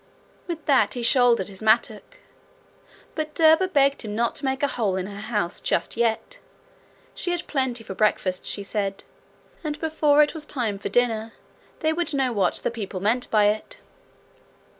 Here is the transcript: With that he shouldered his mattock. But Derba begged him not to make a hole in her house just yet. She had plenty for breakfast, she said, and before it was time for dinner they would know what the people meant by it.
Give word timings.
With 0.47 0.65
that 0.65 0.95
he 0.95 1.03
shouldered 1.03 1.47
his 1.47 1.61
mattock. 1.61 2.17
But 3.13 3.35
Derba 3.35 3.67
begged 3.67 4.01
him 4.01 4.15
not 4.15 4.35
to 4.37 4.45
make 4.45 4.63
a 4.63 4.67
hole 4.67 4.95
in 4.95 5.05
her 5.05 5.21
house 5.21 5.61
just 5.61 5.95
yet. 5.95 6.39
She 7.13 7.29
had 7.29 7.45
plenty 7.45 7.83
for 7.83 7.93
breakfast, 7.93 8.47
she 8.47 8.63
said, 8.63 9.03
and 9.63 9.79
before 9.79 10.23
it 10.23 10.33
was 10.33 10.47
time 10.47 10.79
for 10.79 10.89
dinner 10.89 11.33
they 11.81 11.93
would 11.93 12.15
know 12.15 12.33
what 12.33 12.55
the 12.55 12.71
people 12.71 12.99
meant 12.99 13.29
by 13.29 13.45
it. 13.45 13.77